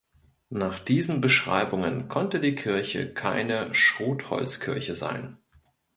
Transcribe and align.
Nach 0.49 0.79
diesen 0.79 1.21
Beschreibungen 1.21 2.07
konnte 2.07 2.39
die 2.39 2.55
Kirche 2.55 3.13
keine 3.13 3.71
Schrotholzkirche 3.75 4.95
sein. 4.95 5.37